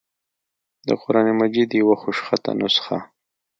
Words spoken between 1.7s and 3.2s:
يوه خوشخطه نسخه